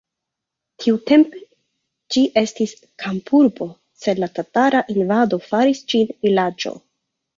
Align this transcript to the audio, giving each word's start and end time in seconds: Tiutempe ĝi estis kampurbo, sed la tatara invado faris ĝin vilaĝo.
Tiutempe 0.83 1.41
ĝi 2.15 2.23
estis 2.43 2.73
kampurbo, 3.03 3.67
sed 4.05 4.25
la 4.25 4.31
tatara 4.39 4.83
invado 4.95 5.41
faris 5.51 5.85
ĝin 5.95 6.15
vilaĝo. 6.29 6.75